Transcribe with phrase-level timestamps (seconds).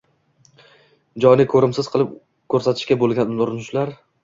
[1.25, 2.17] joyni ko‘rimsiz qilib
[2.55, 3.97] ko‘rsatishga bo‘lgan urinishlar